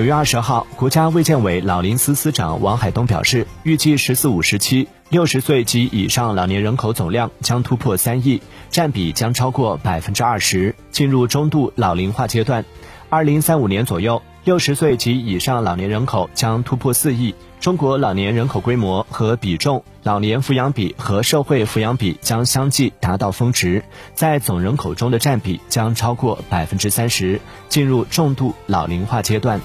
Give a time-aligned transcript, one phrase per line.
[0.00, 8.40] 九月二十号国家卫健委老龄司司长王海东表示预计十四五时期六十岁及以上老年人口总量将突破三亿
[8.70, 12.64] 占比将超过百分之二十进入中度老龄化阶段。
[13.10, 27.38] 二零三五年左右六十岁及以上老年人口将突破四亿中国老年人口规模和比重老年抚养比和社会抚养比将相继达到峰值在总人口中的占比将超过百分之三十
[27.68, 29.60] 进入重度老龄化阶段。